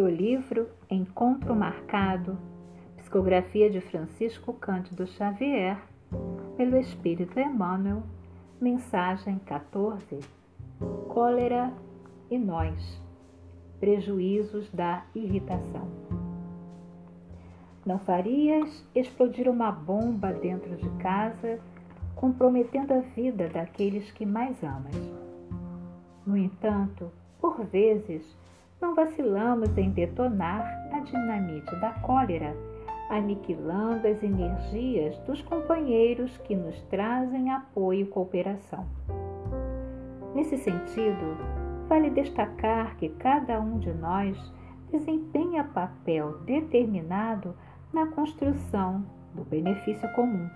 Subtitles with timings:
[0.00, 2.38] do livro Encontro Marcado,
[2.96, 5.76] psicografia de Francisco Cândido Xavier,
[6.56, 8.02] pelo Espírito Emmanuel,
[8.58, 10.20] mensagem 14:
[11.06, 11.70] Cólera
[12.30, 12.98] e nós,
[13.78, 15.86] prejuízos da irritação.
[17.84, 21.60] Não farias explodir uma bomba dentro de casa,
[22.16, 24.96] comprometendo a vida daqueles que mais amas.
[26.26, 28.24] No entanto, por vezes,
[28.80, 32.56] não vacilamos em detonar a dinamite da cólera,
[33.10, 38.86] aniquilando as energias dos companheiros que nos trazem apoio e cooperação.
[40.34, 41.36] Nesse sentido,
[41.88, 44.36] vale destacar que cada um de nós
[44.90, 47.54] desempenha papel determinado
[47.92, 50.48] na construção do benefício comum.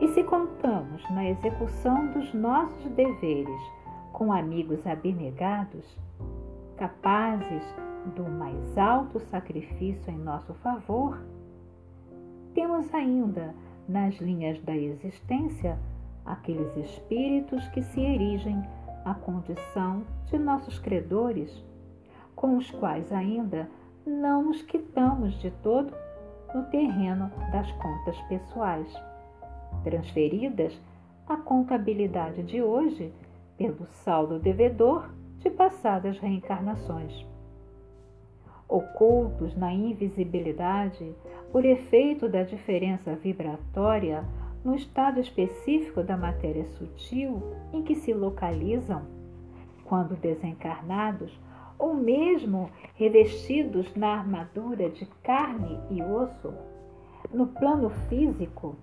[0.00, 3.60] E se contamos na execução dos nossos deveres
[4.12, 5.98] com amigos abnegados,
[6.80, 7.62] capazes
[8.16, 11.20] do mais alto sacrifício em nosso favor,
[12.54, 13.54] temos ainda
[13.86, 15.78] nas linhas da existência
[16.24, 18.62] aqueles espíritos que se erigem
[19.04, 21.52] à condição de nossos credores,
[22.34, 23.68] com os quais ainda
[24.06, 25.92] não nos quitamos de todo
[26.54, 28.90] no terreno das contas pessoais,
[29.84, 30.80] transferidas
[31.28, 33.12] à contabilidade de hoje
[33.58, 37.26] pelo saldo devedor de passadas reencarnações.
[38.68, 41.12] Ocultos na invisibilidade
[41.50, 44.24] por efeito da diferença vibratória
[44.64, 49.02] no estado específico da matéria sutil em que se localizam,
[49.84, 51.36] quando desencarnados,
[51.78, 56.52] ou mesmo revestidos na armadura de carne e osso,
[57.32, 58.76] no plano físico,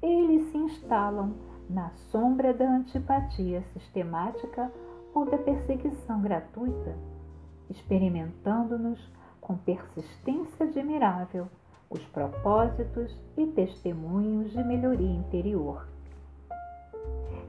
[0.00, 1.34] eles se instalam
[1.68, 4.72] na sombra da antipatia sistemática
[5.14, 6.96] ou da perseguição gratuita,
[7.68, 9.00] experimentando-nos
[9.40, 11.48] com persistência admirável
[11.88, 15.88] os propósitos e testemunhos de melhoria interior.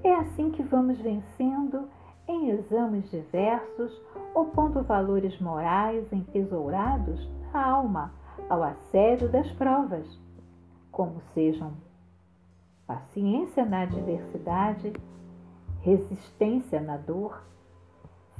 [0.04, 1.88] É assim que vamos vencendo
[2.28, 4.02] em exames diversos,
[4.34, 8.12] opondo valores morais entesourados na alma
[8.50, 10.08] ao assédio das provas,
[10.92, 11.74] como sejam
[12.88, 14.94] paciência na adversidade,
[15.82, 17.44] resistência na dor,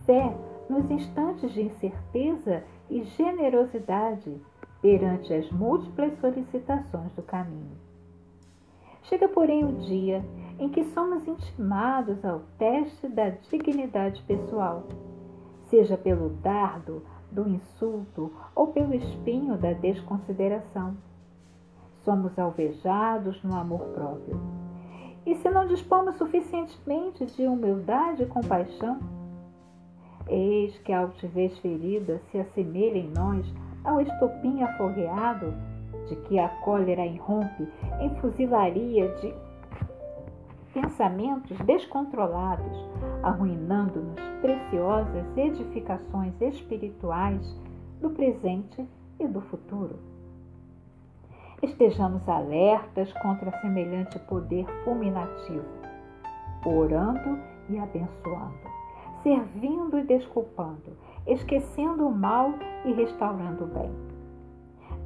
[0.06, 0.36] fé
[0.70, 4.40] nos instantes de incerteza e generosidade
[4.82, 7.78] perante as múltiplas solicitações do caminho.
[9.04, 10.24] Chega, porém, o dia
[10.60, 14.84] em que somos intimados ao teste da dignidade pessoal,
[15.70, 20.96] seja pelo dardo do insulto ou pelo espinho da desconsideração.
[22.04, 24.40] Somos alvejados no amor próprio.
[25.26, 29.00] E se não dispomos suficientemente de humildade e compaixão,
[30.28, 33.46] Eis que a altivez ferida se assemelha em nós
[33.84, 35.54] ao estopim afogueado
[36.08, 37.68] de que a cólera irrompe
[38.00, 39.34] em fuzilaria de
[40.74, 42.78] pensamentos descontrolados,
[43.24, 47.46] arruinando-nos preciosas edificações espirituais
[48.00, 48.88] do presente.
[51.62, 55.66] Estejamos alertas contra semelhante poder fulminativo,
[56.66, 57.40] orando
[57.70, 58.82] e abençoando
[59.24, 62.54] servindo e desculpando, esquecendo o mal
[62.86, 63.92] e restaurando o bem.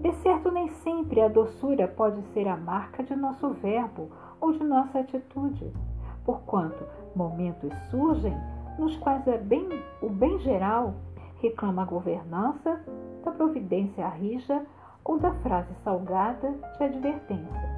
[0.01, 4.63] De certo, nem sempre a doçura pode ser a marca de nosso verbo ou de
[4.63, 5.72] nossa atitude,
[6.25, 6.83] porquanto
[7.16, 8.35] momentos surgem
[8.77, 9.67] nos quais é bem,
[10.01, 10.93] o bem geral
[11.41, 12.81] reclama a governança
[13.23, 14.66] da providência rija
[15.05, 17.75] ou da frase salgada de advertência.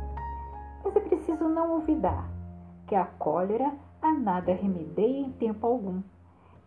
[0.83, 2.27] Mas é preciso não olvidar
[2.87, 6.01] que a cólera a nada remedeia em tempo algum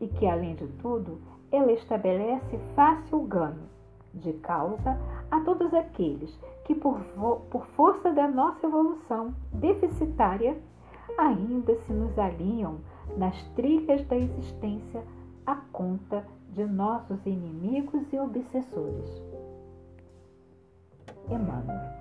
[0.00, 3.68] e que, além de tudo, ela estabelece fácil ganho
[4.12, 4.98] de causa
[5.30, 7.00] a todos aqueles que, por,
[7.50, 10.56] por força da nossa evolução deficitária,
[11.16, 12.80] ainda se nos alinham
[13.16, 15.02] nas trilhas da existência
[15.46, 19.29] à conta de nossos inimigos e obsessores.
[21.30, 21.99] ihr Mann.